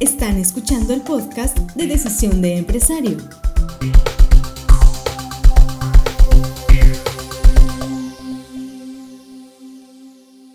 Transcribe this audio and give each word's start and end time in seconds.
Están 0.00 0.38
escuchando 0.38 0.94
el 0.94 1.02
podcast 1.02 1.58
de 1.74 1.86
Decisión 1.86 2.40
de 2.40 2.56
Empresario. 2.56 3.18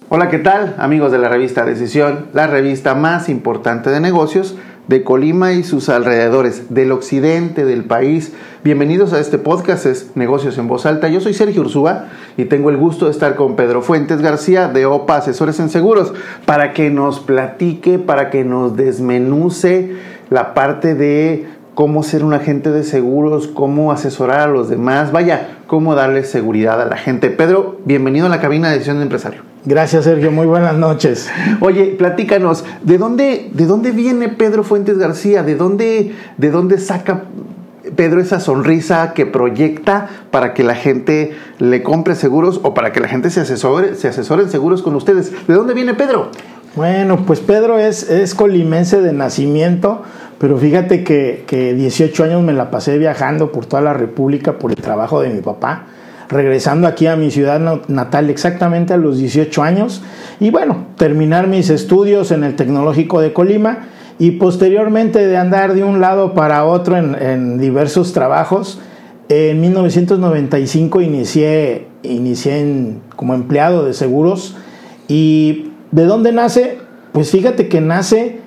Hola, 0.10 0.30
¿qué 0.32 0.40
tal 0.40 0.74
amigos 0.80 1.12
de 1.12 1.20
la 1.20 1.30
revista 1.30 1.64
Decisión, 1.64 2.26
la 2.34 2.48
revista 2.48 2.96
más 2.96 3.30
importante 3.30 3.92
de 3.92 4.00
negocios 4.00 4.56
de 4.88 5.04
Colima 5.04 5.54
y 5.54 5.64
sus 5.64 5.90
alrededores, 5.90 6.74
del 6.74 6.92
occidente 6.92 7.66
del 7.66 7.86
país. 7.86 8.34
Bienvenidos 8.64 9.14
a 9.14 9.20
este 9.20 9.38
podcast, 9.38 9.86
es 9.88 10.12
Negocios 10.16 10.58
en 10.58 10.68
Voz 10.68 10.86
Alta. 10.86 11.10
Yo 11.10 11.22
soy 11.22 11.34
Sergio 11.34 11.62
Ursúa 11.62 12.06
y 12.38 12.46
tengo 12.46 12.70
el 12.70 12.78
gusto 12.78 13.06
de 13.06 13.12
estar 13.12 13.36
con 13.36 13.56
Pedro 13.56 13.82
Fuentes 13.82 14.22
García 14.22 14.68
de 14.68 14.86
OPA 14.86 15.18
Asesores 15.18 15.60
en 15.60 15.70
Seguros 15.70 16.14
para 16.46 16.74
que 16.74 16.92
nos 16.92 17.20
platique, 17.20 17.98
para 17.98 18.30
que 18.30 18.44
nos 18.44 18.76
desmenuce 18.76 19.96
la 20.30 20.54
parte 20.54 20.94
de 20.94 21.48
cómo 21.74 22.04
ser 22.04 22.24
un 22.24 22.34
agente 22.34 22.72
de 22.72 22.84
seguros, 22.84 23.48
cómo 23.48 23.92
asesorar 23.92 24.42
a 24.42 24.48
los 24.48 24.70
demás, 24.70 25.12
vaya, 25.12 25.55
cómo 25.68 25.96
darle 25.96 26.24
seguridad 26.24 26.82
a 26.82 26.86
la 26.86 26.98
gente. 26.98 27.30
Pedro, 27.30 27.80
bienvenido 27.86 28.28
a 28.28 28.30
la 28.30 28.40
cabina 28.40 28.68
de 28.68 28.76
Decisión 28.76 28.98
de 28.98 29.04
Empresario. 29.04 29.42
Gracias, 29.66 30.04
Sergio. 30.04 30.32
Muy 30.32 30.46
buenas 30.46 30.76
noches. 30.76 31.30
Oye, 31.60 31.96
platícanos, 31.98 32.64
¿de 32.84 32.98
dónde, 32.98 33.50
de 33.52 33.66
dónde 33.66 33.92
viene 33.92 34.30
Pedro 34.30 34.64
Fuentes 34.64 34.98
García? 34.98 35.42
¿De 35.42 35.56
dónde, 35.56 36.14
¿De 36.38 36.52
dónde 36.52 36.78
saca 36.78 37.24
Pedro 37.96 38.22
esa 38.22 38.40
sonrisa 38.40 39.14
que 39.14 39.26
proyecta 39.26 40.08
para 40.30 40.54
que 40.54 40.64
la 40.64 40.76
gente 40.76 41.36
le 41.60 41.82
compre 41.82 42.16
seguros 42.16 42.60
o 42.64 42.74
para 42.74 42.92
que 42.92 43.00
la 43.00 43.08
gente 43.08 43.30
se 43.30 43.42
asesore, 43.42 43.96
se 43.96 44.08
asesore 44.08 44.44
en 44.44 44.50
seguros 44.50 44.84
con 44.84 44.94
ustedes? 44.96 45.32
¿De 45.48 45.54
dónde 45.56 45.74
viene 45.74 45.96
Pedro? 45.96 46.30
Bueno, 46.76 47.26
pues 47.26 47.40
Pedro 47.40 47.80
es, 47.80 48.10
es 48.10 48.36
colimense 48.36 49.02
de 49.02 49.14
nacimiento, 49.14 50.04
pero 50.38 50.58
fíjate 50.58 51.04
que, 51.04 51.44
que 51.48 51.74
18 51.74 52.24
años 52.24 52.44
me 52.44 52.54
la 52.54 52.72
pasé 52.72 52.98
viajando 52.98 53.52
por 53.52 53.66
toda 53.66 53.82
la 53.82 53.94
República 53.94 54.60
por 54.60 54.72
el 54.72 54.78
trabajo 54.78 55.22
de 55.22 55.30
mi 55.30 55.42
papá, 55.42 55.88
regresando 56.30 56.88
aquí 56.88 57.08
a 57.08 57.16
mi 57.16 57.32
ciudad 57.32 57.60
natal 57.88 58.30
exactamente 58.30 58.94
a 58.94 58.98
los 58.98 59.18
18 59.18 59.64
años 59.64 60.02
y 60.40 60.50
bueno, 60.50 60.88
terminar 60.98 61.48
mis 61.48 61.70
estudios 61.70 62.32
en 62.32 62.44
el 62.44 62.56
Tecnológico 62.56 63.22
de 63.22 63.32
Colima 63.32 63.88
y 64.20 64.32
posteriormente 64.32 65.26
de 65.26 65.38
andar 65.38 65.74
de 65.74 65.84
un 65.84 66.02
lado 66.02 66.34
para 66.34 66.66
otro 66.66 66.98
en, 66.98 67.16
en 67.22 67.58
diversos 67.58 68.14
trabajos. 68.14 68.80
En 69.28 69.60
1995 69.60 71.02
inicié, 71.02 71.88
inicié 72.04 72.60
en, 72.60 73.02
como 73.16 73.34
empleado 73.34 73.86
de 73.86 73.94
seguros 73.94 74.56
y 75.08 75.72
¿de 75.92 76.06
dónde 76.06 76.32
nace? 76.32 76.78
Pues 77.12 77.32
fíjate 77.32 77.68
que 77.68 77.82
nace 77.82 78.42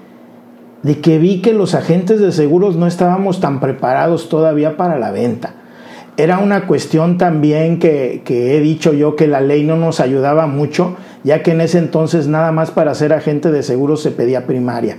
de 0.82 1.00
que 1.00 1.18
vi 1.18 1.40
que 1.40 1.52
los 1.52 1.74
agentes 1.74 2.20
de 2.20 2.32
seguros 2.32 2.76
no 2.76 2.86
estábamos 2.86 3.40
tan 3.40 3.60
preparados 3.60 4.28
todavía 4.28 4.76
para 4.76 4.98
la 4.98 5.10
venta. 5.10 5.54
Era 6.16 6.38
una 6.38 6.66
cuestión 6.66 7.16
también 7.16 7.78
que, 7.78 8.22
que, 8.24 8.56
he 8.56 8.60
dicho 8.60 8.92
yo 8.92 9.14
que 9.14 9.28
la 9.28 9.40
ley 9.40 9.64
no 9.64 9.76
nos 9.76 10.00
ayudaba 10.00 10.46
mucho, 10.46 10.96
ya 11.22 11.42
que 11.42 11.52
en 11.52 11.60
ese 11.60 11.78
entonces 11.78 12.26
nada 12.26 12.50
más 12.50 12.70
para 12.70 12.94
ser 12.94 13.12
agente 13.12 13.52
de 13.52 13.62
seguros 13.62 14.02
se 14.02 14.10
pedía 14.10 14.46
primaria. 14.46 14.98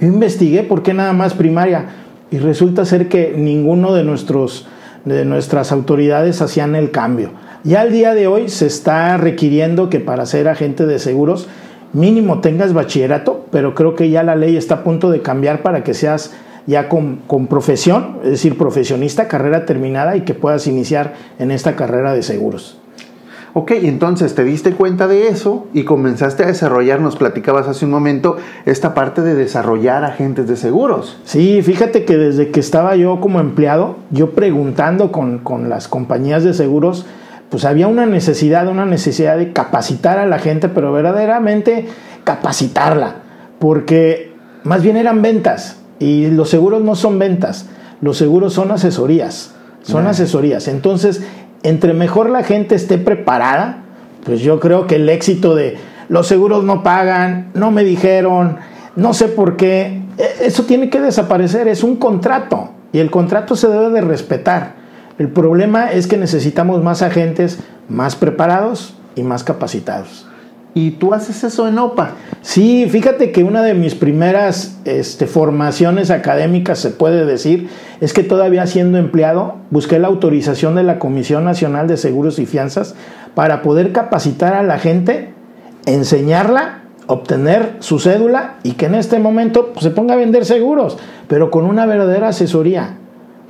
Yo 0.00 0.08
investigué 0.08 0.62
por 0.62 0.82
qué 0.82 0.94
nada 0.94 1.12
más 1.12 1.34
primaria 1.34 1.86
y 2.30 2.38
resulta 2.38 2.84
ser 2.84 3.08
que 3.08 3.34
ninguno 3.36 3.94
de, 3.94 4.04
nuestros, 4.04 4.66
de 5.04 5.24
nuestras 5.24 5.72
autoridades 5.72 6.42
hacían 6.42 6.74
el 6.74 6.90
cambio. 6.90 7.30
Ya 7.62 7.80
al 7.80 7.92
día 7.92 8.14
de 8.14 8.26
hoy 8.26 8.48
se 8.48 8.66
está 8.66 9.16
requiriendo 9.16 9.88
que 9.88 10.00
para 10.00 10.26
ser 10.26 10.48
agente 10.48 10.84
de 10.84 10.98
seguros 10.98 11.48
mínimo 11.94 12.40
tengas 12.40 12.74
bachillerato, 12.74 13.46
pero 13.50 13.74
creo 13.74 13.94
que 13.94 14.10
ya 14.10 14.22
la 14.22 14.36
ley 14.36 14.56
está 14.56 14.76
a 14.76 14.84
punto 14.84 15.10
de 15.10 15.22
cambiar 15.22 15.62
para 15.62 15.82
que 15.82 15.94
seas 15.94 16.34
ya 16.66 16.88
con, 16.88 17.16
con, 17.26 17.46
profesión, 17.46 18.18
es 18.24 18.30
decir, 18.30 18.58
profesionista, 18.58 19.28
carrera 19.28 19.64
terminada 19.64 20.16
y 20.16 20.22
que 20.22 20.34
puedas 20.34 20.66
iniciar 20.66 21.14
en 21.38 21.50
esta 21.50 21.76
carrera 21.76 22.12
de 22.12 22.22
seguros. 22.22 22.78
Ok, 23.56 23.70
entonces 23.82 24.34
te 24.34 24.42
diste 24.42 24.72
cuenta 24.72 25.06
de 25.06 25.28
eso 25.28 25.68
y 25.72 25.84
comenzaste 25.84 26.42
a 26.42 26.48
desarrollar, 26.48 27.00
nos 27.00 27.14
platicabas 27.14 27.68
hace 27.68 27.84
un 27.84 27.92
momento, 27.92 28.36
esta 28.66 28.94
parte 28.94 29.22
de 29.22 29.36
desarrollar 29.36 30.04
agentes 30.04 30.48
de 30.48 30.56
seguros. 30.56 31.20
Sí, 31.24 31.62
fíjate 31.62 32.04
que 32.04 32.16
desde 32.16 32.50
que 32.50 32.58
estaba 32.58 32.96
yo 32.96 33.20
como 33.20 33.38
empleado, 33.38 33.96
yo 34.10 34.32
preguntando 34.32 35.12
con, 35.12 35.38
con 35.38 35.68
las 35.68 35.86
compañías 35.86 36.42
de 36.42 36.52
seguros, 36.52 37.06
pues 37.54 37.66
había 37.66 37.86
una 37.86 38.04
necesidad, 38.04 38.66
una 38.66 38.84
necesidad 38.84 39.38
de 39.38 39.52
capacitar 39.52 40.18
a 40.18 40.26
la 40.26 40.40
gente, 40.40 40.68
pero 40.68 40.92
verdaderamente 40.92 41.86
capacitarla, 42.24 43.18
porque 43.60 44.32
más 44.64 44.82
bien 44.82 44.96
eran 44.96 45.22
ventas 45.22 45.76
y 46.00 46.26
los 46.32 46.50
seguros 46.50 46.82
no 46.82 46.96
son 46.96 47.20
ventas, 47.20 47.66
los 48.00 48.16
seguros 48.18 48.54
son 48.54 48.72
asesorías, 48.72 49.54
son 49.82 50.08
asesorías. 50.08 50.66
Entonces, 50.66 51.22
entre 51.62 51.94
mejor 51.94 52.28
la 52.28 52.42
gente 52.42 52.74
esté 52.74 52.98
preparada, 52.98 53.84
pues 54.24 54.40
yo 54.40 54.58
creo 54.58 54.88
que 54.88 54.96
el 54.96 55.08
éxito 55.08 55.54
de 55.54 55.78
los 56.08 56.26
seguros 56.26 56.64
no 56.64 56.82
pagan, 56.82 57.52
no 57.54 57.70
me 57.70 57.84
dijeron, 57.84 58.56
no 58.96 59.14
sé 59.14 59.28
por 59.28 59.56
qué, 59.56 60.02
eso 60.42 60.64
tiene 60.64 60.90
que 60.90 61.00
desaparecer, 61.00 61.68
es 61.68 61.84
un 61.84 61.94
contrato 61.98 62.70
y 62.92 62.98
el 62.98 63.12
contrato 63.12 63.54
se 63.54 63.68
debe 63.68 63.90
de 63.90 64.00
respetar. 64.00 64.82
El 65.18 65.28
problema 65.28 65.92
es 65.92 66.06
que 66.06 66.16
necesitamos 66.16 66.82
más 66.82 67.02
agentes 67.02 67.60
más 67.88 68.16
preparados 68.16 68.94
y 69.14 69.22
más 69.22 69.44
capacitados. 69.44 70.26
¿Y 70.76 70.92
tú 70.92 71.14
haces 71.14 71.44
eso 71.44 71.68
en 71.68 71.78
OPA? 71.78 72.10
Sí, 72.42 72.88
fíjate 72.90 73.30
que 73.30 73.44
una 73.44 73.62
de 73.62 73.74
mis 73.74 73.94
primeras 73.94 74.76
este, 74.84 75.28
formaciones 75.28 76.10
académicas, 76.10 76.80
se 76.80 76.90
puede 76.90 77.24
decir, 77.26 77.68
es 78.00 78.12
que 78.12 78.24
todavía 78.24 78.66
siendo 78.66 78.98
empleado, 78.98 79.54
busqué 79.70 80.00
la 80.00 80.08
autorización 80.08 80.74
de 80.74 80.82
la 80.82 80.98
Comisión 80.98 81.44
Nacional 81.44 81.86
de 81.86 81.96
Seguros 81.96 82.40
y 82.40 82.46
Fianzas 82.46 82.96
para 83.36 83.62
poder 83.62 83.92
capacitar 83.92 84.54
a 84.54 84.64
la 84.64 84.80
gente, 84.80 85.32
enseñarla, 85.86 86.82
obtener 87.06 87.76
su 87.78 88.00
cédula 88.00 88.56
y 88.64 88.72
que 88.72 88.86
en 88.86 88.96
este 88.96 89.20
momento 89.20 89.72
pues, 89.72 89.84
se 89.84 89.90
ponga 89.90 90.14
a 90.14 90.16
vender 90.16 90.44
seguros, 90.44 90.98
pero 91.28 91.52
con 91.52 91.66
una 91.66 91.86
verdadera 91.86 92.28
asesoría. 92.28 92.96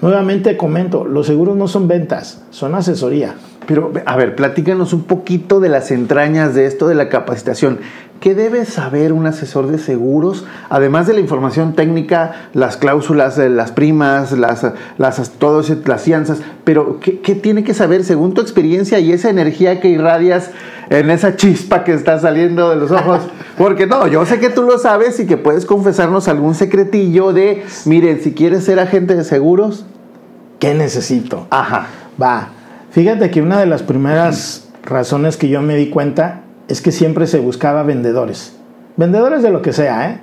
Nuevamente 0.04 0.58
comento, 0.58 1.06
los 1.06 1.26
seguros 1.26 1.56
no 1.56 1.66
son 1.66 1.88
ventas, 1.88 2.42
son 2.50 2.74
asesoría. 2.74 3.36
Pero, 3.66 3.90
a 4.04 4.16
ver, 4.18 4.36
platícanos 4.36 4.92
un 4.92 5.04
poquito 5.04 5.60
de 5.60 5.70
las 5.70 5.90
entrañas 5.90 6.54
de 6.54 6.66
esto 6.66 6.88
de 6.88 6.94
la 6.94 7.08
capacitación. 7.08 7.78
¿Qué 8.20 8.34
debe 8.34 8.66
saber 8.66 9.14
un 9.14 9.24
asesor 9.26 9.66
de 9.66 9.78
seguros? 9.78 10.44
Además 10.68 11.06
de 11.06 11.14
la 11.14 11.20
información 11.20 11.72
técnica, 11.72 12.50
las 12.52 12.76
cláusulas, 12.76 13.38
las 13.38 13.72
primas, 13.72 14.32
las, 14.32 14.66
las, 14.98 15.30
todo 15.38 15.60
ese, 15.60 15.78
las 15.86 16.02
fianzas, 16.02 16.42
pero 16.64 17.00
¿qué, 17.00 17.20
¿qué, 17.20 17.34
tiene 17.34 17.64
que 17.64 17.72
saber 17.72 18.04
según 18.04 18.34
tu 18.34 18.42
experiencia 18.42 18.98
y 19.00 19.10
esa 19.10 19.30
energía 19.30 19.80
que 19.80 19.88
irradias 19.88 20.50
en 20.90 21.08
esa 21.08 21.36
chispa 21.36 21.82
que 21.82 21.94
está 21.94 22.18
saliendo 22.18 22.68
de 22.68 22.76
los 22.76 22.90
ojos? 22.90 23.22
Porque 23.56 23.86
no, 23.86 24.06
yo 24.06 24.26
sé 24.26 24.38
que 24.38 24.50
tú 24.50 24.64
lo 24.64 24.78
sabes 24.78 25.18
y 25.20 25.26
que 25.26 25.38
puedes 25.38 25.64
confesarnos 25.64 26.28
algún 26.28 26.54
secretillo 26.54 27.32
de, 27.32 27.62
miren, 27.86 28.20
si 28.20 28.32
quieres 28.32 28.64
ser 28.64 28.80
agente 28.80 29.14
de 29.14 29.24
seguros, 29.24 29.86
¿qué 30.58 30.74
necesito? 30.74 31.46
Ajá. 31.50 31.86
Va. 32.20 32.48
Fíjate 32.90 33.30
que 33.30 33.42
una 33.42 33.58
de 33.58 33.66
las 33.66 33.82
primeras 33.82 34.68
razones 34.84 35.36
que 35.36 35.48
yo 35.48 35.62
me 35.62 35.76
di 35.76 35.90
cuenta 35.90 36.42
es 36.68 36.80
que 36.80 36.92
siempre 36.92 37.26
se 37.26 37.38
buscaba 37.38 37.82
vendedores. 37.82 38.56
Vendedores 38.96 39.42
de 39.42 39.50
lo 39.50 39.62
que 39.62 39.72
sea, 39.72 40.10
¿eh? 40.10 40.20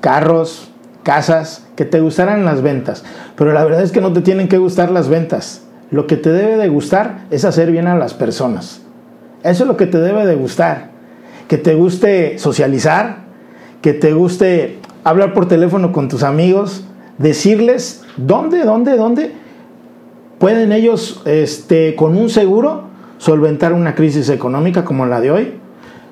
Carros, 0.00 0.70
casas, 1.02 1.66
que 1.76 1.84
te 1.84 2.00
gustaran 2.00 2.44
las 2.44 2.62
ventas. 2.62 3.04
Pero 3.36 3.52
la 3.52 3.64
verdad 3.64 3.82
es 3.82 3.92
que 3.92 4.00
no 4.00 4.12
te 4.12 4.20
tienen 4.20 4.48
que 4.48 4.58
gustar 4.58 4.90
las 4.90 5.08
ventas. 5.08 5.62
Lo 5.90 6.06
que 6.06 6.16
te 6.16 6.30
debe 6.30 6.56
de 6.56 6.68
gustar 6.68 7.24
es 7.30 7.44
hacer 7.44 7.70
bien 7.70 7.86
a 7.86 7.96
las 7.96 8.14
personas. 8.14 8.80
Eso 9.42 9.64
es 9.64 9.68
lo 9.68 9.76
que 9.76 9.86
te 9.86 9.98
debe 9.98 10.26
de 10.26 10.34
gustar. 10.34 10.90
Que 11.48 11.58
te 11.58 11.74
guste 11.74 12.38
socializar, 12.38 13.18
que 13.82 13.92
te 13.92 14.12
guste 14.12 14.78
hablar 15.04 15.34
por 15.34 15.46
teléfono 15.46 15.92
con 15.92 16.08
tus 16.08 16.22
amigos, 16.22 16.84
decirles 17.18 18.04
dónde, 18.16 18.64
dónde, 18.64 18.96
dónde 18.96 19.44
¿Pueden 20.44 20.72
ellos, 20.72 21.22
este, 21.24 21.94
con 21.94 22.16
un 22.18 22.28
seguro, 22.28 22.82
solventar 23.18 23.72
una 23.72 23.94
crisis 23.94 24.28
económica 24.28 24.84
como 24.84 25.06
la 25.06 25.20
de 25.20 25.30
hoy? 25.30 25.54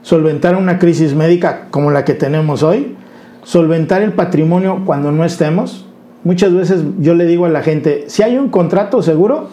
¿Solventar 0.00 0.56
una 0.56 0.78
crisis 0.78 1.14
médica 1.14 1.66
como 1.70 1.90
la 1.90 2.04
que 2.04 2.14
tenemos 2.14 2.62
hoy? 2.62 2.96
¿Solventar 3.42 4.00
el 4.00 4.12
patrimonio 4.12 4.84
cuando 4.86 5.12
no 5.12 5.24
estemos? 5.24 5.86
Muchas 6.24 6.54
veces 6.54 6.82
yo 6.98 7.14
le 7.14 7.26
digo 7.26 7.46
a 7.46 7.50
la 7.50 7.62
gente, 7.62 8.04
si 8.06 8.22
hay 8.22 8.38
un 8.38 8.48
contrato 8.48 9.02
seguro, 9.02 9.48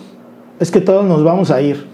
es 0.61 0.71
que 0.71 0.81
todos 0.81 1.05
nos 1.05 1.23
vamos 1.23 1.51
a 1.51 1.61
ir. 1.61 1.85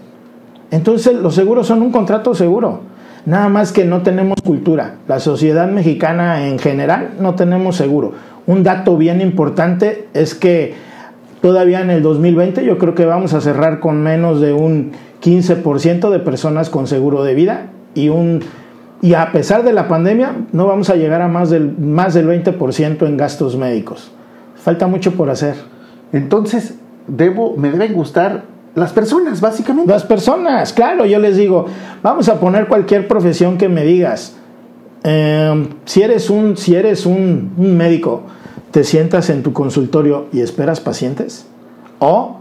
Entonces 0.70 1.14
los 1.14 1.34
seguros 1.34 1.66
son 1.66 1.82
un 1.82 1.90
contrato 1.90 2.34
seguro. 2.34 2.82
Nada 3.24 3.48
más 3.48 3.72
que 3.72 3.84
no 3.84 4.02
tenemos 4.02 4.40
cultura. 4.44 4.98
La 5.08 5.18
sociedad 5.18 5.68
mexicana 5.68 6.46
en 6.46 6.60
general 6.60 7.14
no 7.18 7.34
tenemos 7.34 7.74
seguro. 7.74 8.12
Un 8.46 8.62
dato 8.62 8.96
bien 8.96 9.20
importante 9.20 10.08
es 10.14 10.34
que 10.34 10.74
Todavía 11.40 11.80
en 11.80 11.90
el 11.90 12.02
2020 12.02 12.64
yo 12.64 12.78
creo 12.78 12.94
que 12.94 13.04
vamos 13.04 13.34
a 13.34 13.40
cerrar 13.40 13.78
con 13.78 14.02
menos 14.02 14.40
de 14.40 14.52
un 14.52 14.92
15% 15.22 16.10
de 16.10 16.18
personas 16.18 16.70
con 16.70 16.86
seguro 16.86 17.22
de 17.22 17.34
vida 17.34 17.66
y 17.94 18.08
un 18.08 18.40
Y 19.02 19.14
a 19.14 19.30
pesar 19.30 19.62
de 19.62 19.72
la 19.72 19.88
pandemia, 19.88 20.32
no 20.52 20.66
vamos 20.66 20.88
a 20.88 20.96
llegar 20.96 21.20
a 21.20 21.28
más 21.28 21.50
del, 21.50 21.76
más 21.78 22.14
del 22.14 22.26
20% 22.26 23.06
en 23.06 23.16
gastos 23.16 23.56
médicos. 23.56 24.10
Falta 24.56 24.86
mucho 24.86 25.12
por 25.12 25.28
hacer. 25.30 25.54
Entonces, 26.12 26.74
debo, 27.06 27.56
me 27.56 27.70
deben 27.70 27.92
gustar 27.92 28.44
las 28.74 28.92
personas, 28.92 29.40
básicamente. 29.40 29.92
Las 29.92 30.02
personas, 30.02 30.72
claro, 30.72 31.04
yo 31.04 31.18
les 31.18 31.36
digo, 31.36 31.66
vamos 32.02 32.28
a 32.28 32.40
poner 32.40 32.66
cualquier 32.66 33.06
profesión 33.06 33.58
que 33.58 33.68
me 33.68 33.84
digas. 33.84 34.36
Eh, 35.04 35.68
si 35.84 36.02
eres, 36.02 36.30
un, 36.30 36.56
si 36.56 36.74
eres 36.74 37.04
un, 37.04 37.52
un 37.58 37.76
médico, 37.76 38.24
¿te 38.76 38.84
sientas 38.84 39.30
en 39.30 39.42
tu 39.42 39.54
consultorio 39.54 40.26
y 40.34 40.42
esperas 40.42 40.80
pacientes? 40.80 41.46
¿O 41.98 42.36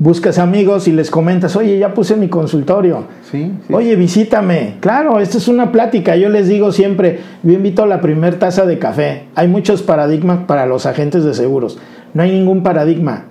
buscas 0.00 0.40
amigos 0.40 0.88
y 0.88 0.92
les 0.92 1.08
comentas, 1.08 1.54
oye, 1.54 1.78
ya 1.78 1.94
puse 1.94 2.16
mi 2.16 2.26
consultorio. 2.26 3.04
Sí, 3.30 3.52
sí. 3.64 3.72
Oye, 3.72 3.94
visítame. 3.94 4.78
Claro, 4.80 5.20
esta 5.20 5.38
es 5.38 5.46
una 5.46 5.70
plática. 5.70 6.16
Yo 6.16 6.30
les 6.30 6.48
digo 6.48 6.72
siempre, 6.72 7.20
yo 7.44 7.52
invito 7.52 7.84
a 7.84 7.86
la 7.86 8.00
primer 8.00 8.40
taza 8.40 8.66
de 8.66 8.80
café. 8.80 9.26
Hay 9.36 9.46
muchos 9.46 9.82
paradigmas 9.82 10.46
para 10.48 10.66
los 10.66 10.84
agentes 10.84 11.22
de 11.22 11.32
seguros. 11.32 11.78
No 12.12 12.24
hay 12.24 12.32
ningún 12.32 12.64
paradigma. 12.64 13.26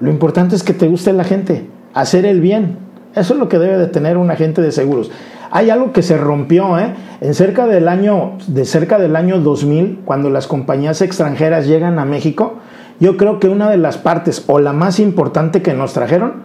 Lo 0.00 0.08
importante 0.08 0.56
es 0.56 0.62
que 0.62 0.72
te 0.72 0.88
guste 0.88 1.12
la 1.12 1.24
gente, 1.24 1.66
hacer 1.92 2.24
el 2.24 2.40
bien. 2.40 2.78
Eso 3.14 3.34
es 3.34 3.38
lo 3.38 3.50
que 3.50 3.58
debe 3.58 3.76
de 3.76 3.88
tener 3.88 4.16
un 4.16 4.30
agente 4.30 4.62
de 4.62 4.72
seguros. 4.72 5.10
Hay 5.54 5.68
algo 5.68 5.92
que 5.92 6.02
se 6.02 6.16
rompió, 6.16 6.78
¿eh? 6.78 6.94
En 7.20 7.34
cerca 7.34 7.66
del 7.66 7.86
año, 7.86 8.38
de 8.46 8.64
cerca 8.64 8.98
del 8.98 9.16
año 9.16 9.38
2000, 9.38 10.00
cuando 10.06 10.30
las 10.30 10.46
compañías 10.46 11.02
extranjeras 11.02 11.66
llegan 11.66 11.98
a 11.98 12.06
México, 12.06 12.54
yo 13.00 13.18
creo 13.18 13.38
que 13.38 13.50
una 13.50 13.68
de 13.68 13.76
las 13.76 13.98
partes 13.98 14.44
o 14.46 14.60
la 14.60 14.72
más 14.72 14.98
importante 14.98 15.60
que 15.60 15.74
nos 15.74 15.92
trajeron 15.92 16.36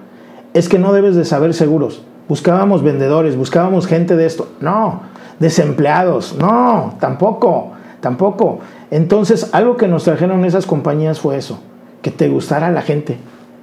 es 0.53 0.67
que 0.67 0.77
no 0.77 0.91
debes 0.91 1.15
de 1.15 1.23
saber 1.23 1.53
seguros. 1.53 2.03
Buscábamos 2.27 2.83
vendedores, 2.83 3.37
buscábamos 3.37 3.87
gente 3.87 4.17
de 4.17 4.25
esto. 4.25 4.49
No, 4.59 5.03
desempleados. 5.39 6.35
No, 6.37 6.95
tampoco, 6.99 7.71
tampoco. 8.01 8.59
Entonces, 8.91 9.51
algo 9.53 9.77
que 9.77 9.87
nos 9.87 10.03
trajeron 10.03 10.43
esas 10.43 10.65
compañías 10.65 11.21
fue 11.21 11.37
eso, 11.37 11.59
que 12.01 12.11
te 12.11 12.27
gustara 12.27 12.71
la 12.71 12.81
gente, 12.81 13.17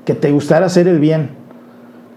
que 0.07 0.15
te 0.15 0.33
gustara 0.33 0.65
hacer 0.65 0.89
el 0.89 1.01
bien. 1.01 1.33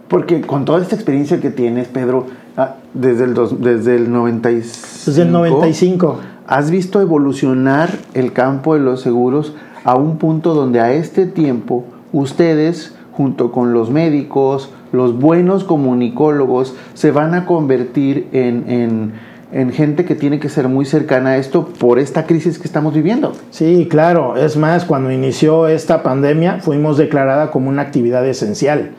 Porque 0.07 0.39
con 0.39 0.63
toda 0.63 0.81
esta 0.81 0.95
experiencia 0.95 1.41
que 1.41 1.49
tienes, 1.49 1.89
Pedro, 1.89 2.27
ah, 2.57 2.75
desde 2.93 3.23
el, 3.23 3.33
dos, 3.33 3.61
desde 3.61 3.95
el 3.95 4.11
95... 4.11 4.77
Desde 5.05 5.21
el 5.21 5.31
95. 5.31 6.19
¿Has 6.47 6.71
visto 6.71 7.01
evolucionar 7.01 7.89
el 8.13 8.33
campo 8.33 8.73
de 8.73 8.79
los 8.81 9.01
seguros 9.01 9.53
a 9.83 9.95
un 9.95 10.17
punto 10.17 10.53
donde 10.53 10.79
a 10.79 10.91
este 10.93 11.25
tiempo 11.25 11.85
ustedes, 12.11 12.93
junto 13.11 13.51
con 13.51 13.73
los 13.73 13.89
médicos, 13.89 14.69
los 14.91 15.17
buenos 15.19 15.63
comunicólogos, 15.63 16.75
se 16.93 17.11
van 17.11 17.33
a 17.33 17.45
convertir 17.45 18.27
en, 18.31 18.65
en, 18.69 19.13
en, 19.51 19.71
gente 19.71 20.05
que 20.05 20.15
tiene 20.15 20.39
que 20.39 20.49
ser 20.49 20.67
muy 20.67 20.85
cercana 20.85 21.31
a 21.31 21.37
esto 21.37 21.67
por 21.67 21.99
esta 21.99 22.25
crisis 22.25 22.59
que 22.59 22.67
estamos 22.67 22.93
viviendo. 22.93 23.33
Sí, 23.51 23.87
claro. 23.89 24.37
Es 24.37 24.57
más, 24.57 24.85
cuando 24.85 25.11
inició 25.11 25.67
esta 25.67 26.03
pandemia 26.03 26.59
fuimos 26.61 26.97
declarada 26.97 27.51
como 27.51 27.69
una 27.69 27.81
actividad 27.81 28.25
esencial. 28.27 28.91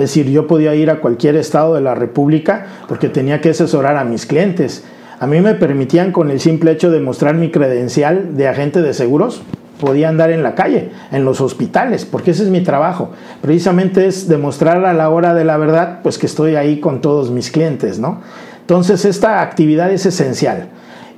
Es 0.00 0.14
decir, 0.14 0.30
yo 0.30 0.46
podía 0.46 0.74
ir 0.74 0.88
a 0.88 1.00
cualquier 1.00 1.36
estado 1.36 1.74
de 1.74 1.82
la 1.82 1.94
República 1.94 2.64
porque 2.88 3.10
tenía 3.10 3.42
que 3.42 3.50
asesorar 3.50 3.98
a 3.98 4.04
mis 4.04 4.24
clientes. 4.24 4.82
A 5.18 5.26
mí 5.26 5.42
me 5.42 5.52
permitían 5.52 6.10
con 6.10 6.30
el 6.30 6.40
simple 6.40 6.70
hecho 6.70 6.90
de 6.90 7.00
mostrar 7.00 7.34
mi 7.34 7.50
credencial 7.50 8.34
de 8.34 8.48
agente 8.48 8.80
de 8.80 8.94
seguros, 8.94 9.42
podía 9.78 10.08
andar 10.08 10.30
en 10.30 10.42
la 10.42 10.54
calle, 10.54 10.88
en 11.12 11.26
los 11.26 11.42
hospitales, 11.42 12.06
porque 12.06 12.30
ese 12.30 12.44
es 12.44 12.48
mi 12.48 12.62
trabajo. 12.62 13.10
Precisamente 13.42 14.06
es 14.06 14.26
demostrar 14.26 14.82
a 14.86 14.94
la 14.94 15.10
hora 15.10 15.34
de 15.34 15.44
la 15.44 15.58
verdad, 15.58 15.98
pues 16.02 16.16
que 16.16 16.24
estoy 16.24 16.56
ahí 16.56 16.80
con 16.80 17.02
todos 17.02 17.30
mis 17.30 17.50
clientes, 17.50 17.98
¿no? 17.98 18.22
Entonces 18.62 19.04
esta 19.04 19.42
actividad 19.42 19.92
es 19.92 20.06
esencial 20.06 20.68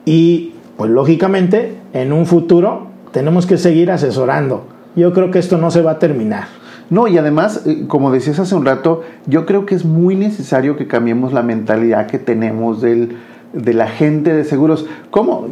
y 0.04 0.54
pues 0.76 0.90
lógicamente 0.90 1.76
en 1.92 2.12
un 2.12 2.26
futuro 2.26 2.88
tenemos 3.12 3.46
que 3.46 3.58
seguir 3.58 3.92
asesorando. 3.92 4.64
Yo 4.96 5.12
creo 5.12 5.30
que 5.30 5.38
esto 5.38 5.56
no 5.56 5.70
se 5.70 5.82
va 5.82 5.92
a 5.92 5.98
terminar. 6.00 6.61
No, 6.92 7.08
y 7.08 7.16
además, 7.16 7.62
eh, 7.64 7.84
como 7.88 8.12
decías 8.12 8.38
hace 8.38 8.54
un 8.54 8.66
rato, 8.66 9.00
yo 9.24 9.46
creo 9.46 9.64
que 9.64 9.74
es 9.74 9.86
muy 9.86 10.14
necesario 10.14 10.76
que 10.76 10.86
cambiemos 10.86 11.32
la 11.32 11.42
mentalidad 11.42 12.06
que 12.06 12.18
tenemos 12.18 12.82
del, 12.82 13.16
del 13.54 13.80
agente 13.80 14.34
de 14.34 14.44
seguros. 14.44 14.84
¿Cómo? 15.10 15.46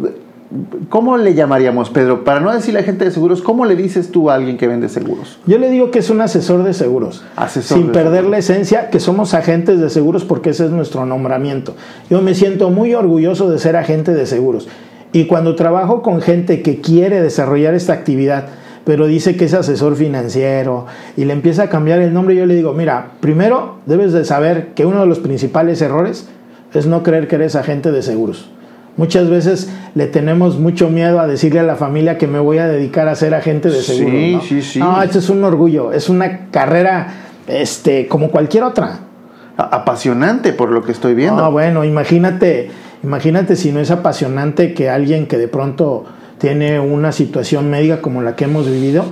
¿Cómo 0.90 1.16
le 1.16 1.32
llamaríamos, 1.32 1.88
Pedro? 1.88 2.24
Para 2.24 2.40
no 2.40 2.52
decirle 2.52 2.80
agente 2.80 3.06
de 3.06 3.10
seguros, 3.10 3.40
¿cómo 3.40 3.64
le 3.64 3.74
dices 3.74 4.10
tú 4.10 4.28
a 4.28 4.34
alguien 4.34 4.58
que 4.58 4.66
vende 4.66 4.90
seguros? 4.90 5.38
Yo 5.46 5.56
le 5.56 5.70
digo 5.70 5.90
que 5.90 6.00
es 6.00 6.10
un 6.10 6.20
asesor 6.20 6.62
de 6.62 6.74
seguros. 6.74 7.24
Asesor 7.36 7.78
sin 7.78 7.86
de 7.86 7.92
perder 7.94 8.16
seguros. 8.16 8.30
la 8.32 8.38
esencia, 8.38 8.90
que 8.90 9.00
somos 9.00 9.32
agentes 9.32 9.80
de 9.80 9.88
seguros 9.88 10.26
porque 10.26 10.50
ese 10.50 10.66
es 10.66 10.72
nuestro 10.72 11.06
nombramiento. 11.06 11.74
Yo 12.10 12.20
me 12.20 12.34
siento 12.34 12.68
muy 12.68 12.92
orgulloso 12.92 13.48
de 13.48 13.58
ser 13.58 13.76
agente 13.76 14.12
de 14.12 14.26
seguros. 14.26 14.68
Y 15.14 15.24
cuando 15.24 15.54
trabajo 15.54 16.02
con 16.02 16.20
gente 16.20 16.60
que 16.60 16.82
quiere 16.82 17.22
desarrollar 17.22 17.72
esta 17.72 17.94
actividad, 17.94 18.48
pero 18.90 19.06
dice 19.06 19.36
que 19.36 19.44
es 19.44 19.54
asesor 19.54 19.94
financiero 19.94 20.86
y 21.16 21.24
le 21.24 21.32
empieza 21.32 21.62
a 21.62 21.68
cambiar 21.68 22.00
el 22.00 22.12
nombre, 22.12 22.34
yo 22.34 22.44
le 22.44 22.56
digo, 22.56 22.72
mira, 22.72 23.12
primero 23.20 23.76
debes 23.86 24.12
de 24.12 24.24
saber 24.24 24.70
que 24.74 24.84
uno 24.84 24.98
de 25.02 25.06
los 25.06 25.20
principales 25.20 25.80
errores 25.80 26.26
es 26.74 26.86
no 26.86 27.04
creer 27.04 27.28
que 27.28 27.36
eres 27.36 27.54
agente 27.54 27.92
de 27.92 28.02
seguros. 28.02 28.50
Muchas 28.96 29.30
veces 29.30 29.70
le 29.94 30.08
tenemos 30.08 30.58
mucho 30.58 30.90
miedo 30.90 31.20
a 31.20 31.28
decirle 31.28 31.60
a 31.60 31.62
la 31.62 31.76
familia 31.76 32.18
que 32.18 32.26
me 32.26 32.40
voy 32.40 32.58
a 32.58 32.66
dedicar 32.66 33.06
a 33.06 33.14
ser 33.14 33.32
agente 33.32 33.70
de 33.70 33.80
Sí, 33.80 33.98
seguros. 33.98 34.32
¿no? 34.32 34.40
sí, 34.40 34.60
sí. 34.60 34.80
No, 34.80 35.00
esto 35.00 35.20
es 35.20 35.30
un 35.30 35.44
orgullo, 35.44 35.92
es 35.92 36.08
una 36.08 36.48
carrera 36.50 37.14
este, 37.46 38.08
como 38.08 38.32
cualquier 38.32 38.64
otra. 38.64 38.98
Apasionante 39.56 40.52
por 40.52 40.70
lo 40.72 40.82
que 40.82 40.90
estoy 40.90 41.14
viendo. 41.14 41.44
Ah, 41.44 41.48
bueno, 41.48 41.84
imagínate, 41.84 42.72
imagínate 43.04 43.54
si 43.54 43.70
no 43.70 43.78
es 43.78 43.92
apasionante 43.92 44.74
que 44.74 44.90
alguien 44.90 45.28
que 45.28 45.38
de 45.38 45.46
pronto 45.46 46.06
tiene 46.40 46.80
una 46.80 47.12
situación 47.12 47.70
médica 47.70 48.00
como 48.00 48.22
la 48.22 48.34
que 48.34 48.44
hemos 48.44 48.66
vivido 48.66 49.04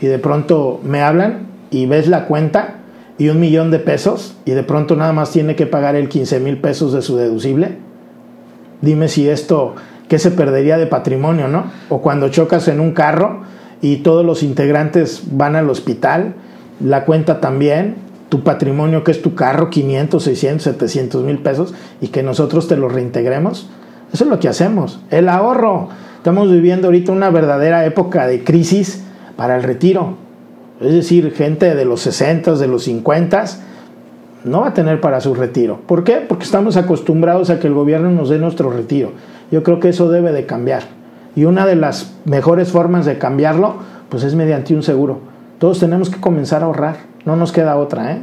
y 0.00 0.06
de 0.06 0.18
pronto 0.18 0.80
me 0.82 1.02
hablan 1.02 1.46
y 1.70 1.84
ves 1.84 2.08
la 2.08 2.26
cuenta 2.26 2.76
y 3.18 3.28
un 3.28 3.38
millón 3.38 3.70
de 3.70 3.78
pesos 3.78 4.34
y 4.46 4.52
de 4.52 4.62
pronto 4.62 4.96
nada 4.96 5.12
más 5.12 5.30
tiene 5.30 5.56
que 5.56 5.66
pagar 5.66 5.94
el 5.94 6.08
15 6.08 6.40
mil 6.40 6.56
pesos 6.56 6.94
de 6.94 7.02
su 7.02 7.18
deducible. 7.18 7.76
Dime 8.80 9.08
si 9.08 9.28
esto, 9.28 9.74
¿qué 10.08 10.18
se 10.18 10.30
perdería 10.30 10.78
de 10.78 10.86
patrimonio, 10.86 11.48
no? 11.48 11.64
O 11.90 12.00
cuando 12.00 12.30
chocas 12.30 12.66
en 12.68 12.80
un 12.80 12.92
carro 12.92 13.42
y 13.82 13.98
todos 13.98 14.24
los 14.24 14.42
integrantes 14.42 15.24
van 15.32 15.56
al 15.56 15.68
hospital, 15.68 16.34
la 16.82 17.04
cuenta 17.04 17.40
también, 17.40 17.96
tu 18.30 18.42
patrimonio 18.42 19.04
que 19.04 19.10
es 19.10 19.20
tu 19.20 19.34
carro, 19.34 19.68
500, 19.68 20.22
600, 20.22 20.62
700 20.62 21.24
mil 21.24 21.40
pesos, 21.40 21.74
y 22.00 22.08
que 22.08 22.22
nosotros 22.22 22.68
te 22.68 22.76
lo 22.78 22.88
reintegremos. 22.88 23.68
Eso 24.14 24.24
es 24.24 24.30
lo 24.30 24.40
que 24.40 24.48
hacemos. 24.48 25.00
El 25.10 25.28
ahorro. 25.28 25.90
Estamos 26.20 26.52
viviendo 26.52 26.88
ahorita 26.88 27.12
una 27.12 27.30
verdadera 27.30 27.86
época 27.86 28.26
de 28.26 28.44
crisis 28.44 29.02
para 29.36 29.56
el 29.56 29.62
retiro. 29.62 30.18
Es 30.78 30.92
decir, 30.92 31.32
gente 31.32 31.74
de 31.74 31.86
los 31.86 32.02
60, 32.02 32.56
de 32.56 32.68
los 32.68 32.84
50, 32.84 33.44
no 34.44 34.60
va 34.60 34.68
a 34.68 34.74
tener 34.74 35.00
para 35.00 35.22
su 35.22 35.34
retiro. 35.34 35.80
¿Por 35.86 36.04
qué? 36.04 36.16
Porque 36.16 36.44
estamos 36.44 36.76
acostumbrados 36.76 37.48
a 37.48 37.58
que 37.58 37.68
el 37.68 37.72
gobierno 37.72 38.10
nos 38.10 38.28
dé 38.28 38.38
nuestro 38.38 38.70
retiro. 38.70 39.12
Yo 39.50 39.62
creo 39.62 39.80
que 39.80 39.88
eso 39.88 40.10
debe 40.10 40.30
de 40.32 40.44
cambiar. 40.44 40.82
Y 41.36 41.46
una 41.46 41.64
de 41.64 41.76
las 41.76 42.12
mejores 42.26 42.70
formas 42.70 43.06
de 43.06 43.16
cambiarlo, 43.16 43.76
pues 44.10 44.22
es 44.22 44.34
mediante 44.34 44.74
un 44.74 44.82
seguro. 44.82 45.20
Todos 45.58 45.80
tenemos 45.80 46.10
que 46.10 46.20
comenzar 46.20 46.62
a 46.62 46.66
ahorrar. 46.66 46.96
No 47.24 47.34
nos 47.34 47.50
queda 47.50 47.76
otra, 47.76 48.12
¿eh? 48.12 48.22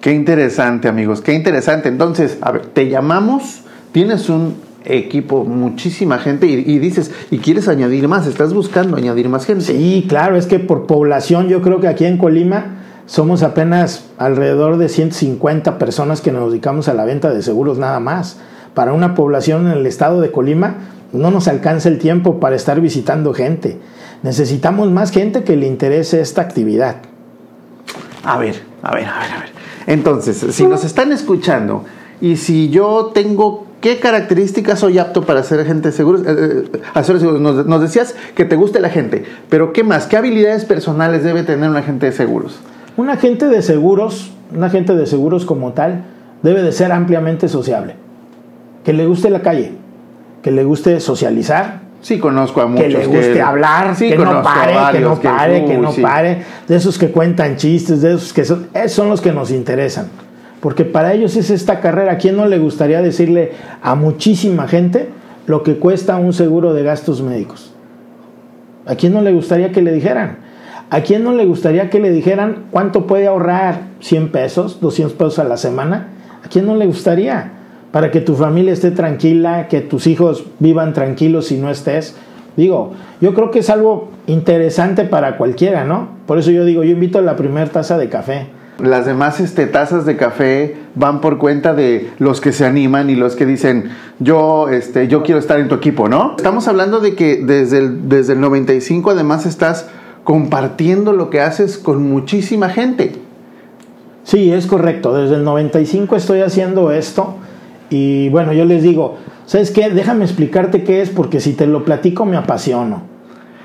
Qué 0.00 0.10
interesante, 0.10 0.88
amigos, 0.88 1.20
qué 1.20 1.32
interesante. 1.32 1.88
Entonces, 1.88 2.38
a 2.40 2.50
ver, 2.50 2.66
te 2.66 2.88
llamamos, 2.88 3.62
tienes 3.92 4.28
un 4.28 4.56
equipo, 4.84 5.44
muchísima 5.44 6.18
gente, 6.18 6.46
y, 6.46 6.54
y 6.54 6.78
dices, 6.78 7.10
y 7.30 7.38
quieres 7.38 7.68
añadir 7.68 8.08
más, 8.08 8.26
estás 8.26 8.52
buscando 8.52 8.96
añadir 8.96 9.28
más 9.28 9.46
gente. 9.46 9.64
Sí, 9.64 10.06
claro, 10.08 10.36
es 10.36 10.46
que 10.46 10.58
por 10.58 10.86
población 10.86 11.48
yo 11.48 11.62
creo 11.62 11.80
que 11.80 11.88
aquí 11.88 12.04
en 12.04 12.18
Colima 12.18 12.76
somos 13.06 13.42
apenas 13.42 14.06
alrededor 14.18 14.78
de 14.78 14.88
150 14.88 15.78
personas 15.78 16.20
que 16.20 16.32
nos 16.32 16.50
dedicamos 16.50 16.88
a 16.88 16.94
la 16.94 17.04
venta 17.04 17.32
de 17.32 17.42
seguros 17.42 17.78
nada 17.78 18.00
más. 18.00 18.38
Para 18.72 18.92
una 18.92 19.14
población 19.14 19.66
en 19.66 19.78
el 19.78 19.86
estado 19.86 20.20
de 20.20 20.32
Colima 20.32 20.76
no 21.12 21.30
nos 21.30 21.46
alcanza 21.46 21.88
el 21.88 21.98
tiempo 21.98 22.40
para 22.40 22.56
estar 22.56 22.80
visitando 22.80 23.34
gente. 23.34 23.78
Necesitamos 24.22 24.90
más 24.90 25.10
gente 25.10 25.44
que 25.44 25.56
le 25.56 25.66
interese 25.66 26.20
esta 26.20 26.42
actividad. 26.42 26.96
A 28.24 28.38
ver, 28.38 28.62
a 28.82 28.94
ver, 28.94 29.06
a 29.06 29.18
ver, 29.18 29.32
a 29.32 29.40
ver. 29.40 29.50
Entonces, 29.86 30.44
si 30.54 30.66
nos 30.66 30.82
están 30.82 31.12
escuchando 31.12 31.84
y 32.20 32.36
si 32.36 32.70
yo 32.70 33.10
tengo 33.12 33.66
qué 33.84 33.98
características 33.98 34.78
soy 34.78 34.98
apto 34.98 35.26
para 35.26 35.42
ser 35.42 35.60
agente 35.60 35.90
de 35.90 35.92
seguros, 35.92 36.22
eh, 36.22 36.64
eh, 36.72 36.80
asesor 36.94 37.16
de 37.16 37.20
seguros? 37.20 37.40
Nos, 37.42 37.66
nos 37.66 37.82
decías 37.82 38.14
que 38.34 38.46
te 38.46 38.56
guste 38.56 38.80
la 38.80 38.88
gente, 38.88 39.26
pero 39.50 39.74
¿qué 39.74 39.84
más? 39.84 40.06
¿Qué 40.06 40.16
habilidades 40.16 40.64
personales 40.64 41.22
debe 41.22 41.42
tener 41.42 41.68
un 41.68 41.76
agente 41.76 42.06
de 42.06 42.12
seguros? 42.12 42.58
Un 42.96 43.10
agente 43.10 43.46
de 43.46 43.60
seguros, 43.60 44.32
un 44.56 44.64
agente 44.64 44.94
de 44.94 45.04
seguros 45.04 45.44
como 45.44 45.74
tal, 45.74 46.02
debe 46.42 46.62
de 46.62 46.72
ser 46.72 46.92
ampliamente 46.92 47.46
sociable. 47.46 47.96
Que 48.84 48.94
le 48.94 49.04
guste 49.06 49.28
la 49.28 49.42
calle, 49.42 49.72
que 50.40 50.50
le 50.50 50.64
guste 50.64 50.98
socializar, 51.00 51.84
Sí, 52.00 52.18
conozco 52.18 52.62
a 52.62 52.66
muchos. 52.66 52.84
que 52.86 52.90
le 52.90 53.06
guste 53.06 53.42
hablar, 53.42 53.96
Sí, 53.96 54.08
que 54.08 54.16
no 54.16 54.42
pare, 54.42 54.74
que 54.92 55.00
no 55.00 55.20
pare, 55.20 55.64
que 55.66 55.76
no 55.76 55.92
sí. 55.92 56.00
pare, 56.00 56.42
de 56.66 56.76
esos 56.76 56.96
que 56.98 57.10
cuentan 57.10 57.56
chistes, 57.56 58.00
de 58.00 58.14
esos 58.14 58.32
que 58.32 58.46
son, 58.46 58.66
esos 58.72 58.92
son 58.92 59.10
los 59.10 59.20
que 59.20 59.32
nos 59.32 59.50
interesan. 59.50 60.08
Porque 60.64 60.86
para 60.86 61.12
ellos 61.12 61.36
es 61.36 61.50
esta 61.50 61.80
carrera. 61.80 62.12
¿A 62.12 62.16
quién 62.16 62.38
no 62.38 62.46
le 62.46 62.58
gustaría 62.58 63.02
decirle 63.02 63.52
a 63.82 63.94
muchísima 63.96 64.66
gente 64.66 65.10
lo 65.46 65.62
que 65.62 65.76
cuesta 65.76 66.16
un 66.16 66.32
seguro 66.32 66.72
de 66.72 66.82
gastos 66.82 67.20
médicos? 67.20 67.74
¿A 68.86 68.94
quién 68.94 69.12
no 69.12 69.20
le 69.20 69.34
gustaría 69.34 69.72
que 69.72 69.82
le 69.82 69.92
dijeran? 69.92 70.38
¿A 70.88 71.02
quién 71.02 71.22
no 71.22 71.32
le 71.32 71.44
gustaría 71.44 71.90
que 71.90 72.00
le 72.00 72.10
dijeran 72.10 72.64
cuánto 72.70 73.06
puede 73.06 73.26
ahorrar? 73.26 73.88
¿100 74.00 74.30
pesos? 74.30 74.80
¿200 74.80 75.10
pesos 75.10 75.38
a 75.38 75.44
la 75.44 75.58
semana? 75.58 76.08
¿A 76.42 76.48
quién 76.48 76.64
no 76.64 76.76
le 76.76 76.86
gustaría? 76.86 77.52
Para 77.92 78.10
que 78.10 78.22
tu 78.22 78.34
familia 78.34 78.72
esté 78.72 78.90
tranquila, 78.90 79.68
que 79.68 79.82
tus 79.82 80.06
hijos 80.06 80.46
vivan 80.60 80.94
tranquilos 80.94 81.48
si 81.48 81.58
no 81.58 81.68
estés. 81.68 82.16
Digo, 82.56 82.92
yo 83.20 83.34
creo 83.34 83.50
que 83.50 83.58
es 83.58 83.68
algo 83.68 84.12
interesante 84.26 85.04
para 85.04 85.36
cualquiera, 85.36 85.84
¿no? 85.84 86.08
Por 86.24 86.38
eso 86.38 86.50
yo 86.50 86.64
digo, 86.64 86.84
yo 86.84 86.92
invito 86.92 87.18
a 87.18 87.22
la 87.22 87.36
primera 87.36 87.68
taza 87.68 87.98
de 87.98 88.08
café. 88.08 88.63
Las 88.78 89.06
demás 89.06 89.38
este, 89.38 89.66
tazas 89.66 90.04
de 90.04 90.16
café 90.16 90.76
van 90.96 91.20
por 91.20 91.38
cuenta 91.38 91.74
de 91.74 92.10
los 92.18 92.40
que 92.40 92.52
se 92.52 92.66
animan 92.66 93.08
y 93.08 93.14
los 93.14 93.36
que 93.36 93.46
dicen, 93.46 93.90
yo, 94.18 94.68
este, 94.68 95.06
yo 95.06 95.22
quiero 95.22 95.38
estar 95.38 95.60
en 95.60 95.68
tu 95.68 95.76
equipo, 95.76 96.08
¿no? 96.08 96.34
Estamos 96.36 96.66
hablando 96.66 96.98
de 96.98 97.14
que 97.14 97.36
desde 97.36 97.78
el, 97.78 98.08
desde 98.08 98.32
el 98.32 98.40
95 98.40 99.10
además 99.10 99.46
estás 99.46 99.88
compartiendo 100.24 101.12
lo 101.12 101.30
que 101.30 101.40
haces 101.40 101.78
con 101.78 102.02
muchísima 102.02 102.68
gente. 102.68 103.12
Sí, 104.24 104.50
es 104.52 104.66
correcto. 104.66 105.14
Desde 105.14 105.36
el 105.36 105.44
95 105.44 106.16
estoy 106.16 106.40
haciendo 106.40 106.90
esto 106.90 107.36
y 107.90 108.28
bueno, 108.30 108.52
yo 108.52 108.64
les 108.64 108.82
digo, 108.82 109.18
¿sabes 109.46 109.70
qué? 109.70 109.90
Déjame 109.90 110.24
explicarte 110.24 110.82
qué 110.82 111.00
es 111.00 111.10
porque 111.10 111.40
si 111.40 111.52
te 111.52 111.66
lo 111.66 111.84
platico 111.84 112.24
me 112.24 112.36
apasiono. 112.36 113.02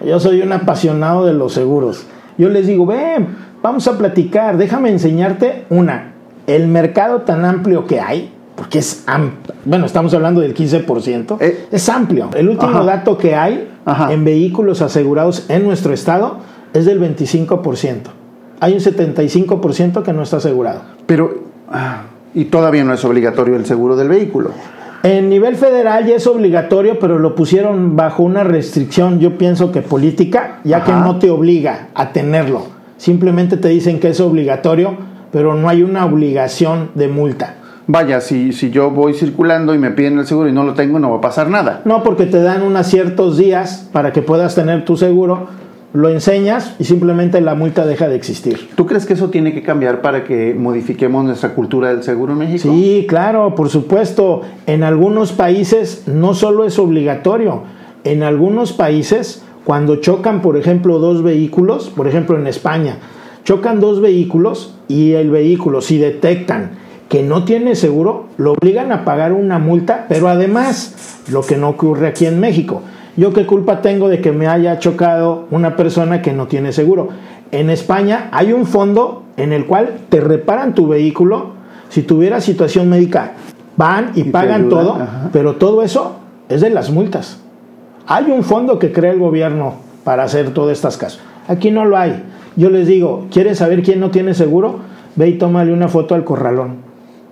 Yo 0.05 0.19
soy 0.19 0.41
un 0.41 0.51
apasionado 0.51 1.25
de 1.25 1.33
los 1.33 1.53
seguros. 1.53 2.05
Yo 2.37 2.49
les 2.49 2.67
digo, 2.67 2.85
ven, 2.85 3.35
vamos 3.61 3.87
a 3.87 3.97
platicar, 3.97 4.57
déjame 4.57 4.89
enseñarte 4.89 5.65
una, 5.69 6.13
el 6.47 6.67
mercado 6.67 7.21
tan 7.21 7.45
amplio 7.45 7.85
que 7.85 7.99
hay, 7.99 8.31
porque 8.55 8.79
es 8.79 9.03
amplio, 9.07 9.55
bueno, 9.65 9.85
estamos 9.85 10.13
hablando 10.13 10.41
del 10.41 10.53
15%, 10.53 11.37
eh, 11.39 11.67
es 11.71 11.89
amplio. 11.89 12.29
El 12.35 12.49
último 12.49 12.83
dato 12.83 13.17
que 13.17 13.35
hay 13.35 13.69
en 14.09 14.25
vehículos 14.25 14.81
asegurados 14.81 15.45
en 15.49 15.63
nuestro 15.63 15.93
estado 15.93 16.37
es 16.73 16.85
del 16.85 17.01
25%. 17.01 18.01
Hay 18.59 18.73
un 18.73 18.79
75% 18.79 20.03
que 20.03 20.11
no 20.11 20.23
está 20.23 20.37
asegurado. 20.37 20.81
Pero, 21.05 21.43
ah, 21.71 22.03
y 22.33 22.45
todavía 22.45 22.83
no 22.83 22.93
es 22.93 23.03
obligatorio 23.05 23.55
el 23.55 23.65
seguro 23.65 23.95
del 23.95 24.09
vehículo. 24.09 24.51
En 25.03 25.29
nivel 25.29 25.55
federal 25.55 26.05
ya 26.05 26.15
es 26.15 26.27
obligatorio, 26.27 26.99
pero 26.99 27.17
lo 27.19 27.33
pusieron 27.33 27.95
bajo 27.95 28.21
una 28.23 28.43
restricción, 28.43 29.19
yo 29.19 29.37
pienso 29.37 29.71
que 29.71 29.81
política, 29.81 30.59
ya 30.65 30.83
que 30.83 30.91
no 30.91 31.19
te 31.19 31.29
obliga 31.29 31.87
a 31.95 32.11
tenerlo. 32.11 32.78
Simplemente 32.99 33.55
te 33.55 33.69
dicen 33.69 34.01
que 34.01 34.09
es 34.09 34.19
obligatorio, 34.19 34.97
pero 35.31 35.55
no 35.55 35.69
hay 35.69 35.83
una 35.83 36.05
obligación 36.05 36.91
de 36.95 37.07
multa. 37.07 37.55
Vaya, 37.87 38.19
si, 38.19 38.51
si 38.51 38.71
yo 38.71 38.91
voy 38.91 39.13
circulando 39.13 39.73
y 39.73 39.77
me 39.77 39.89
piden 39.91 40.19
el 40.19 40.27
seguro 40.27 40.49
y 40.49 40.51
no 40.51 40.65
lo 40.65 40.73
tengo, 40.73 40.99
no 40.99 41.09
va 41.09 41.17
a 41.17 41.21
pasar 41.21 41.49
nada. 41.49 41.81
No, 41.85 42.03
porque 42.03 42.25
te 42.25 42.41
dan 42.41 42.61
unos 42.61 42.85
ciertos 42.87 43.37
días 43.37 43.89
para 43.93 44.11
que 44.11 44.21
puedas 44.21 44.53
tener 44.53 44.83
tu 44.83 44.97
seguro 44.97 45.47
lo 45.93 46.09
enseñas 46.09 46.75
y 46.77 46.83
simplemente 46.83 47.41
la 47.41 47.55
multa 47.55 47.85
deja 47.85 48.07
de 48.07 48.15
existir. 48.15 48.69
¿Tú 48.75 48.85
crees 48.85 49.05
que 49.05 49.13
eso 49.13 49.29
tiene 49.29 49.53
que 49.53 49.63
cambiar 49.63 50.01
para 50.01 50.23
que 50.23 50.53
modifiquemos 50.53 51.25
nuestra 51.25 51.55
cultura 51.55 51.89
del 51.89 52.03
seguro 52.03 52.33
en 52.33 52.39
México? 52.39 52.69
Sí, 52.71 53.05
claro, 53.09 53.55
por 53.55 53.69
supuesto. 53.69 54.41
En 54.67 54.83
algunos 54.83 55.31
países 55.31 56.03
no 56.05 56.35
solo 56.35 56.65
es 56.65 56.77
obligatorio, 56.77 57.63
en 58.03 58.23
algunos 58.23 58.71
países 58.73 59.43
cuando 59.63 59.97
chocan, 59.97 60.41
por 60.41 60.57
ejemplo, 60.57 60.99
dos 60.99 61.23
vehículos, 61.23 61.89
por 61.89 62.07
ejemplo 62.07 62.37
en 62.37 62.47
España, 62.47 62.97
chocan 63.43 63.79
dos 63.79 64.01
vehículos 64.01 64.75
y 64.87 65.13
el 65.13 65.29
vehículo, 65.29 65.81
si 65.81 65.97
detectan 65.97 66.71
que 67.07 67.23
no 67.23 67.43
tiene 67.43 67.75
seguro, 67.75 68.27
lo 68.37 68.53
obligan 68.53 68.91
a 68.91 69.03
pagar 69.03 69.33
una 69.33 69.57
multa, 69.57 70.05
pero 70.07 70.27
además, 70.27 71.23
lo 71.31 71.41
que 71.41 71.57
no 71.57 71.69
ocurre 71.69 72.07
aquí 72.07 72.25
en 72.25 72.39
México, 72.39 72.83
¿Yo 73.19 73.33
qué 73.33 73.45
culpa 73.45 73.81
tengo 73.81 74.07
de 74.07 74.21
que 74.21 74.31
me 74.31 74.47
haya 74.47 74.79
chocado 74.79 75.45
una 75.51 75.75
persona 75.75 76.21
que 76.21 76.31
no 76.31 76.47
tiene 76.47 76.71
seguro? 76.71 77.09
En 77.51 77.69
España 77.69 78.29
hay 78.31 78.53
un 78.53 78.65
fondo 78.65 79.23
en 79.35 79.51
el 79.51 79.65
cual 79.65 79.97
te 80.07 80.21
reparan 80.21 80.73
tu 80.73 80.87
vehículo. 80.87 81.51
Si 81.89 82.03
tuviera 82.03 82.39
situación 82.39 82.87
médica, 82.87 83.33
van 83.75 84.11
y, 84.15 84.23
pagan 84.23 84.69
todo, 84.69 84.97
pero 85.33 85.55
todo 85.55 85.83
eso 85.83 86.15
es 86.47 86.61
de 86.61 86.69
las 86.69 86.91
multas. 86.91 87.41
Hay 88.11 88.31
un 88.31 88.43
fondo 88.43 88.79
que 88.79 88.91
crea 88.91 89.11
el 89.11 89.19
gobierno 89.19 89.75
para 90.03 90.23
hacer 90.23 90.51
todas 90.51 90.75
estas 90.75 90.97
casos. 90.97 91.21
Aquí 91.47 91.69
no 91.69 91.85
lo 91.85 91.95
hay. 91.95 92.23
Yo 92.55 92.71
les 92.71 92.87
digo, 92.87 93.27
¿quieres 93.29 93.59
saber 93.59 93.83
quién 93.83 93.99
no 93.99 94.09
tiene 94.09 94.33
seguro? 94.33 94.79
Ve 95.15 95.29
y 95.29 95.37
tómale 95.37 95.71
una 95.71 95.89
foto 95.89 96.15
al 96.15 96.23
corralón. 96.23 96.77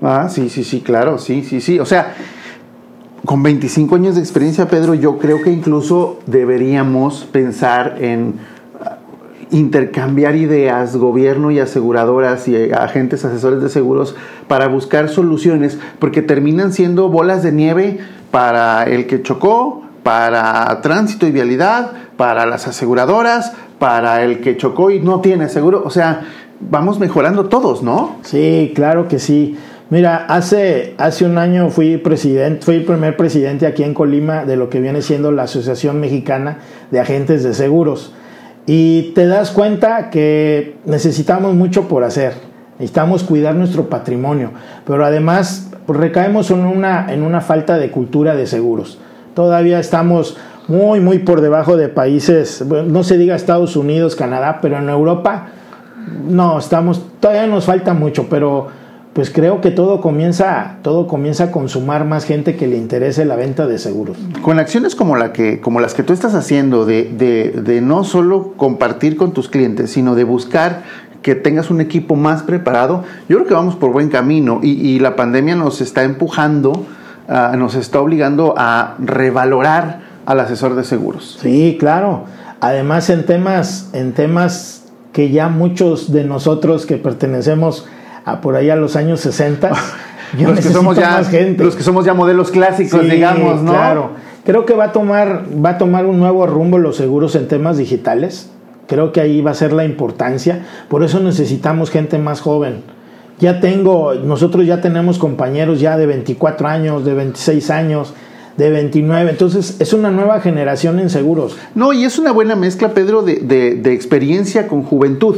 Ah, 0.04 0.28
sí, 0.30 0.50
sí, 0.50 0.64
sí, 0.64 0.82
claro, 0.82 1.18
sí, 1.18 1.44
sí, 1.44 1.62
sí. 1.62 1.80
O 1.80 1.86
sea, 1.88 2.14
con 3.26 3.42
25 3.42 3.96
años 3.96 4.14
de 4.14 4.22
experiencia, 4.22 4.68
Pedro, 4.68 4.94
yo 4.94 5.18
creo 5.18 5.42
que 5.42 5.52
incluso 5.52 6.20
deberíamos 6.28 7.26
pensar 7.26 7.96
en 8.00 8.36
uh, 8.80 9.56
intercambiar 9.56 10.36
ideas, 10.36 10.96
gobierno 10.96 11.50
y 11.50 11.60
aseguradoras 11.60 12.48
y 12.48 12.56
eh, 12.56 12.72
agentes 12.76 13.26
asesores 13.26 13.64
de 13.64 13.70
seguros 13.70 14.16
para 14.48 14.68
buscar 14.68 15.10
soluciones, 15.10 15.80
porque 15.98 16.22
terminan 16.22 16.72
siendo 16.72 17.10
bolas 17.10 17.42
de 17.42 17.52
nieve 17.52 17.98
para 18.30 18.84
el 18.84 19.08
que 19.08 19.24
chocó, 19.24 19.87
para 20.08 20.80
tránsito 20.82 21.28
y 21.28 21.32
vialidad, 21.32 21.92
para 22.16 22.46
las 22.46 22.66
aseguradoras, 22.66 23.52
para 23.78 24.24
el 24.24 24.40
que 24.40 24.56
chocó 24.56 24.90
y 24.90 25.02
no 25.02 25.20
tiene 25.20 25.50
seguro. 25.50 25.84
O 25.84 25.90
sea, 25.90 26.22
vamos 26.62 26.98
mejorando 26.98 27.50
todos, 27.50 27.84
¿no? 27.84 28.16
Sí, 28.22 28.72
claro 28.74 29.10
que 29.10 29.20
sí. 29.20 29.58
Mira, 29.90 30.26
hace, 30.30 30.96
hace 30.98 31.26
un 31.26 31.38
año 31.38 31.70
fui 31.72 31.98
presidente, 31.98 32.64
fui 32.64 32.76
el 32.76 32.86
primer 32.86 33.18
presidente 33.18 33.68
aquí 33.68 33.84
en 33.84 33.94
Colima 33.94 34.46
de 34.46 34.56
lo 34.56 34.70
que 34.70 34.80
viene 34.80 35.02
siendo 35.02 35.34
la 35.34 35.44
Asociación 35.44 36.00
Mexicana 36.00 36.60
de 36.90 37.02
Agentes 37.02 37.44
de 37.44 37.54
Seguros. 37.54 38.14
Y 38.66 39.12
te 39.14 39.28
das 39.28 39.52
cuenta 39.52 40.10
que 40.10 40.78
necesitamos 40.86 41.54
mucho 41.54 41.90
por 41.90 42.06
hacer. 42.06 42.32
Necesitamos 42.80 43.26
cuidar 43.26 43.56
nuestro 43.56 43.90
patrimonio. 43.90 44.52
Pero 44.86 45.04
además 45.04 45.70
recaemos 45.86 46.50
en 46.50 46.64
una, 46.64 47.12
en 47.12 47.24
una 47.24 47.42
falta 47.42 47.78
de 47.78 47.92
cultura 47.92 48.36
de 48.36 48.48
seguros. 48.48 49.00
Todavía 49.38 49.80
estamos 49.80 50.36
muy, 50.68 51.00
muy 51.00 51.20
por 51.20 51.42
debajo 51.42 51.78
de 51.78 51.90
países, 51.90 52.66
no 52.66 53.04
se 53.04 53.20
diga 53.20 53.36
Estados 53.36 53.76
Unidos, 53.76 54.16
Canadá, 54.16 54.58
pero 54.64 54.80
en 54.80 54.90
Europa 54.90 55.50
no, 56.28 56.58
estamos, 56.58 57.04
todavía 57.20 57.46
nos 57.46 57.66
falta 57.66 57.94
mucho, 57.94 58.30
pero 58.32 58.66
pues 59.14 59.30
creo 59.30 59.62
que 59.62 59.70
todo 59.70 60.02
comienza, 60.02 60.78
todo 60.82 61.06
comienza 61.06 61.44
a 61.44 61.52
consumar 61.52 62.04
más 62.04 62.26
gente 62.26 62.56
que 62.56 62.66
le 62.66 62.78
interese 62.78 63.26
la 63.26 63.36
venta 63.36 63.68
de 63.68 63.78
seguros. 63.78 64.18
Con 64.42 64.58
acciones 64.58 64.96
como, 64.96 65.16
la 65.16 65.34
que, 65.34 65.62
como 65.62 65.82
las 65.82 65.94
que 65.94 66.02
tú 66.02 66.14
estás 66.14 66.34
haciendo, 66.34 66.88
de, 66.88 67.80
no 67.84 68.06
solo 68.06 68.54
compartir 68.58 69.18
con 69.18 69.34
tus 69.34 69.50
clientes, 69.50 69.92
sino 69.92 70.16
de 70.16 70.24
buscar 70.24 70.82
que 71.22 71.36
tengas 71.36 71.70
un 71.70 71.80
equipo 71.80 72.16
más 72.16 72.42
preparado, 72.42 73.04
yo 73.30 73.38
creo 73.38 73.48
que 73.48 73.54
vamos 73.54 73.76
por 73.76 73.92
buen 73.92 74.10
camino 74.10 74.62
y, 74.64 74.98
la 74.98 75.16
pandemia 75.16 75.56
nos 75.56 75.80
está 75.80 76.02
empujando, 76.06 76.88
ah, 77.28 77.56
nos 77.58 77.76
está 77.76 78.00
obligando 78.00 78.54
a 78.58 78.96
revalorar 79.00 80.02
al 80.26 80.40
asesor 80.40 80.76
de 80.76 80.84
seguros. 80.84 81.38
Sí, 81.42 81.78
claro. 81.80 82.26
Además 82.60 83.10
en 83.10 83.26
temas, 83.26 83.90
en 83.94 84.14
temas 84.14 84.86
que 85.14 85.30
ya 85.30 85.48
muchos 85.48 86.12
de 86.12 86.24
nosotros 86.24 86.86
que 86.86 86.98
pertenecemos 86.98 87.88
por 88.42 88.56
ahí 88.56 88.70
a 88.70 88.76
los 88.76 88.96
años 88.96 89.20
60. 89.22 89.72
los, 90.40 90.60
que 90.60 90.70
somos 90.70 90.98
ya, 90.98 91.22
los 91.58 91.76
que 91.76 91.84
somos 91.84 92.06
ya 92.06 92.14
modelos 92.14 92.52
clásicos, 92.52 93.10
digamos, 93.10 93.62
¿no? 93.62 93.72
Claro. 93.72 94.12
Creo 94.46 94.66
que 94.66 94.74
va 94.74 94.86
a 94.86 94.92
tomar, 94.92 95.46
va 95.64 95.72
a 95.72 95.78
tomar 95.78 96.06
un 96.06 96.20
nuevo 96.20 96.46
rumbo 96.48 96.78
los 96.78 96.98
seguros 96.98 97.36
en 97.36 97.48
temas 97.48 97.78
digitales. 97.78 98.50
Creo 98.88 99.12
que 99.12 99.20
ahí 99.20 99.42
va 99.42 99.52
a 99.52 99.54
ser 99.54 99.74
la 99.74 99.84
importancia. 99.84 100.66
Por 100.88 101.04
eso 101.04 101.20
necesitamos 101.20 101.92
gente 101.92 102.18
más 102.18 102.42
joven. 102.42 102.84
Ya 103.40 103.60
tengo, 103.60 104.16
nosotros 104.16 104.66
ya 104.66 104.82
tenemos 104.82 105.20
compañeros 105.20 105.80
ya 105.80 105.98
de 105.98 106.06
24 106.06 106.68
años, 106.68 107.06
de 107.06 107.14
26 107.14 107.70
años, 107.70 108.14
de 108.58 108.70
29. 108.72 109.30
Entonces, 109.30 109.78
es 109.80 109.94
una 109.94 110.10
nueva 110.10 110.42
generación 110.42 111.00
en 111.00 111.10
seguros. 111.10 111.56
No, 111.76 111.94
y 111.94 112.04
es 112.04 112.18
una 112.18 112.32
buena 112.32 112.56
mezcla, 112.56 112.94
Pedro, 112.94 113.22
de, 113.22 113.36
de 113.36 113.94
experiencia 113.94 114.68
con 114.68 114.84
juventud. 114.84 115.36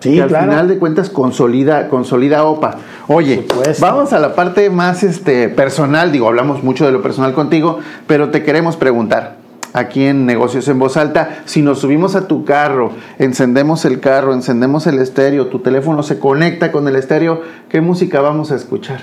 Sí, 0.00 0.20
al 0.20 0.28
final 0.28 0.68
de 0.68 0.78
cuentas 0.78 1.08
consolida, 1.08 1.88
consolida 1.88 2.44
OPA. 2.44 2.76
Oye, 3.08 3.46
vamos 3.80 4.12
a 4.12 4.18
la 4.18 4.34
parte 4.34 4.68
más 4.68 5.02
este, 5.02 5.48
personal, 5.48 6.12
digo, 6.12 6.28
hablamos 6.28 6.62
mucho 6.62 6.84
de 6.84 6.92
lo 6.92 7.02
personal 7.02 7.32
contigo, 7.32 7.78
pero 8.06 8.30
te 8.30 8.42
queremos 8.42 8.76
preguntar, 8.76 9.36
aquí 9.76 10.06
en 10.06 10.24
Negocios 10.24 10.66
en 10.68 10.78
Voz 10.78 10.96
Alta, 10.96 11.42
si 11.44 11.60
nos 11.60 11.80
subimos 11.80 12.16
a 12.16 12.26
tu 12.26 12.44
carro, 12.44 12.92
encendemos 13.18 13.84
el 13.84 14.00
carro, 14.00 14.32
encendemos 14.32 14.86
el 14.86 14.98
estéreo, 14.98 15.48
tu 15.48 15.58
teléfono 15.58 16.02
se 16.02 16.18
conecta 16.18 16.72
con 16.72 16.88
el 16.88 16.96
estéreo, 16.96 17.42
¿qué 17.68 17.82
música 17.82 18.22
vamos 18.22 18.50
a 18.52 18.56
escuchar? 18.56 19.00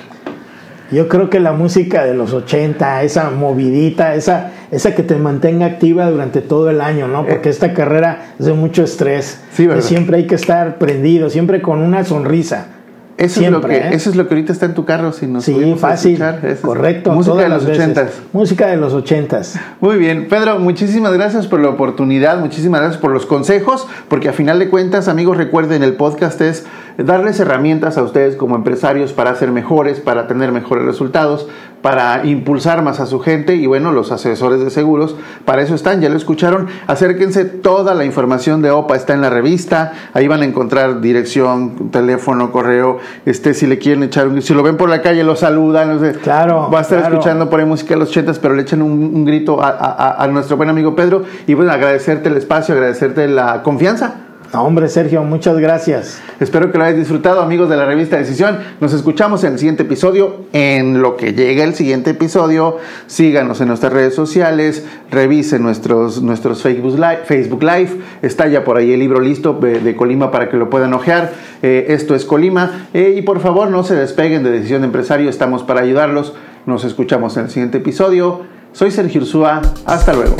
Yo 0.91 1.07
creo 1.07 1.29
que 1.29 1.39
la 1.39 1.53
música 1.53 2.03
de 2.03 2.15
los 2.15 2.33
80, 2.33 3.03
esa 3.03 3.29
movidita, 3.29 4.15
esa, 4.15 4.51
esa 4.71 4.95
que 4.95 5.03
te 5.03 5.15
mantenga 5.15 5.65
activa 5.65 6.09
durante 6.09 6.41
todo 6.41 6.69
el 6.69 6.81
año, 6.81 7.07
¿no? 7.07 7.25
Porque 7.25 7.49
esta 7.49 7.73
carrera 7.73 8.33
es 8.39 8.45
de 8.45 8.53
mucho 8.53 8.83
estrés. 8.83 9.41
Sí, 9.53 9.65
¿verdad? 9.65 9.81
Siempre 9.81 10.17
hay 10.17 10.27
que 10.27 10.35
estar 10.35 10.77
prendido, 10.77 11.29
siempre 11.29 11.61
con 11.61 11.81
una 11.81 12.03
sonrisa. 12.03 12.67
Eso, 13.17 13.41
es 13.41 13.51
lo 13.51 13.61
que, 13.61 13.77
¿eh? 13.77 13.89
eso 13.93 14.09
es 14.09 14.15
lo 14.15 14.27
que 14.27 14.33
ahorita 14.33 14.51
está 14.51 14.65
en 14.65 14.73
tu 14.73 14.85
carro, 14.85 15.11
si 15.11 15.27
nos 15.27 15.43
Sí, 15.43 15.75
fácil. 15.77 16.21
correcto. 16.61 17.11
Música 17.11 17.43
de 17.43 17.49
los 17.49 17.65
ochentas. 17.65 18.09
Música 18.31 18.67
de 18.67 18.77
los 18.77 18.93
ochentas. 18.93 19.59
Muy 19.79 19.97
bien, 19.97 20.27
Pedro, 20.27 20.59
muchísimas 20.59 21.13
gracias 21.13 21.45
por 21.47 21.59
la 21.59 21.69
oportunidad, 21.69 22.39
muchísimas 22.39 22.81
gracias 22.81 22.99
por 22.99 23.11
los 23.11 23.25
consejos, 23.25 23.87
porque 24.07 24.29
a 24.29 24.33
final 24.33 24.57
de 24.57 24.69
cuentas, 24.69 25.07
amigos, 25.07 25.37
recuerden, 25.37 25.83
el 25.83 25.93
podcast 25.93 26.41
es 26.41 26.65
darles 26.97 27.39
herramientas 27.39 27.97
a 27.97 28.03
ustedes 28.03 28.35
como 28.35 28.55
empresarios 28.55 29.13
para 29.13 29.35
ser 29.35 29.51
mejores, 29.51 29.99
para 29.99 30.27
tener 30.27 30.51
mejores 30.51 30.85
resultados, 30.85 31.47
para 31.83 32.25
impulsar 32.25 32.81
más 32.81 33.01
a 33.01 33.05
su 33.05 33.19
gente 33.19 33.55
y 33.55 33.67
bueno, 33.67 33.91
los 33.91 34.13
asesores 34.13 34.61
de 34.61 34.69
seguros, 34.69 35.17
para 35.43 35.61
eso 35.61 35.75
están, 35.75 35.99
ya 35.99 36.07
lo 36.07 36.15
escucharon, 36.15 36.67
acérquense, 36.87 37.43
toda 37.43 37.93
la 37.93 38.05
información 38.05 38.61
de 38.61 38.71
OPA 38.71 38.95
está 38.95 39.13
en 39.13 39.19
la 39.19 39.29
revista, 39.29 39.91
ahí 40.13 40.29
van 40.29 40.43
a 40.43 40.45
encontrar 40.45 41.01
dirección, 41.01 41.91
teléfono, 41.91 42.53
correo, 42.53 42.99
este, 43.25 43.53
si 43.53 43.67
le 43.67 43.79
quieren 43.79 44.01
echar 44.03 44.29
un, 44.29 44.41
si 44.41 44.53
lo 44.53 44.63
ven 44.63 44.77
por 44.77 44.89
la 44.89 45.01
calle, 45.01 45.25
lo 45.25 45.35
saludan, 45.35 45.89
no 45.89 45.99
sé, 45.99 46.13
claro, 46.13 46.69
va 46.73 46.79
a 46.79 46.81
estar 46.83 46.99
escuchando 46.99 47.49
por 47.49 47.59
ahí 47.59 47.65
música 47.65 47.95
de 47.95 47.99
los 47.99 48.11
chetas, 48.11 48.39
pero 48.39 48.53
le 48.53 48.61
echan 48.61 48.81
un, 48.81 49.25
grito 49.25 49.59
a 49.61 50.27
nuestro 50.31 50.57
buen 50.57 50.69
amigo 50.69 50.95
Pedro. 50.95 51.23
Y 51.47 51.53
bueno, 51.53 51.71
agradecerte 51.71 52.29
el 52.29 52.37
espacio, 52.37 52.75
agradecerte 52.75 53.27
la 53.27 53.61
confianza 53.61 54.22
hombre, 54.61 54.87
Sergio, 54.87 55.23
muchas 55.23 55.57
gracias. 55.57 56.21
Espero 56.39 56.71
que 56.71 56.77
lo 56.77 56.83
hayáis 56.83 56.99
disfrutado, 56.99 57.41
amigos 57.41 57.69
de 57.69 57.77
la 57.77 57.85
revista 57.85 58.17
Decisión. 58.17 58.59
Nos 58.79 58.93
escuchamos 58.93 59.43
en 59.43 59.53
el 59.53 59.59
siguiente 59.59 59.83
episodio. 59.83 60.45
En 60.53 61.01
lo 61.01 61.17
que 61.17 61.33
llega 61.33 61.63
el 61.63 61.73
siguiente 61.73 62.11
episodio, 62.11 62.77
síganos 63.07 63.61
en 63.61 63.69
nuestras 63.69 63.91
redes 63.91 64.13
sociales, 64.13 64.85
revisen 65.09 65.63
nuestros, 65.63 66.21
nuestros 66.21 66.61
Facebook, 66.61 66.93
Live, 66.93 67.21
Facebook 67.25 67.63
Live. 67.63 67.89
Está 68.21 68.47
ya 68.47 68.63
por 68.63 68.77
ahí 68.77 68.93
el 68.93 68.99
libro 68.99 69.19
listo 69.19 69.53
de, 69.53 69.95
Colima 69.95 70.29
para 70.29 70.49
que 70.49 70.57
lo 70.57 70.69
puedan 70.69 70.93
ojear. 70.93 71.31
Eh, 71.63 71.87
esto 71.89 72.13
es 72.13 72.23
Colima. 72.23 72.87
Eh, 72.93 73.15
y 73.17 73.23
por 73.23 73.39
favor, 73.39 73.71
no 73.71 73.83
se 73.83 73.95
despeguen 73.95 74.43
de 74.43 74.51
Decisión 74.51 74.81
de 74.81 74.87
Empresario. 74.87 75.29
Estamos 75.29 75.63
para 75.63 75.81
ayudarlos. 75.81 76.33
Nos 76.67 76.83
escuchamos 76.83 77.35
en 77.37 77.45
el 77.45 77.49
siguiente 77.49 77.79
episodio. 77.79 78.41
Soy 78.71 78.91
Sergio 78.91 79.21
Ursúa. 79.21 79.61
Hasta 79.85 80.13
luego. 80.13 80.35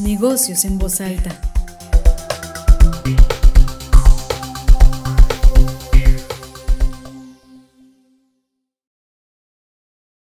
Negocios 0.00 0.64
en 0.64 0.78
voz 0.78 1.02
alta. 1.02 1.49